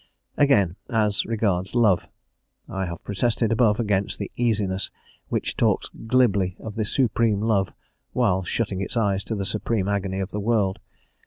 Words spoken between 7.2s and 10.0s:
Love while shutting its eyes to the supreme